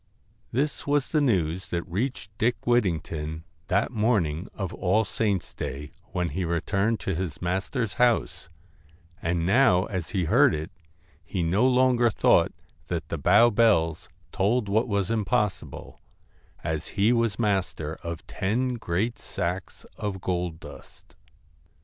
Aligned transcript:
This 0.51 0.87
was 0.87 1.09
the 1.09 1.21
news 1.21 1.67
that 1.67 1.87
reached 1.87 2.35
Dick 2.39 2.65
Whittington 2.65 3.43
that 3.67 3.91
morning 3.91 4.47
of 4.55 4.73
All 4.73 5.05
Saints' 5.05 5.53
Day 5.53 5.91
when 6.05 6.29
he 6.29 6.43
returned 6.43 6.99
to 7.01 7.13
his 7.13 7.39
master's 7.39 7.93
house, 8.01 8.49
and 9.21 9.45
now 9.45 9.85
as 9.85 10.09
he 10.09 10.23
heard 10.23 10.55
it 10.55 10.71
he 11.23 11.43
no 11.43 11.67
longer 11.67 12.09
thought 12.09 12.51
that 12.87 13.09
the 13.09 13.19
Bow 13.19 13.51
bells 13.51 14.09
told 14.31 14.67
what 14.67 14.87
was 14.87 15.11
impossible, 15.11 16.01
as 16.63 16.87
he 16.97 17.13
was 17.13 17.37
master 17.37 17.93
of 18.01 18.25
ten 18.25 18.73
great 18.77 19.19
sacks 19.19 19.83
of 19.97 20.19
gold 20.19 20.59
dust. 20.59 21.15